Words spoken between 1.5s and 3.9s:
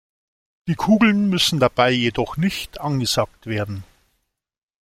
dabei jedoch nicht angesagt werden.